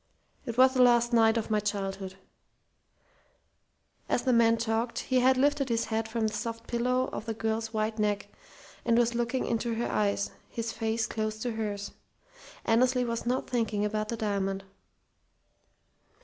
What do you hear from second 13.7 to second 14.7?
about the diamond.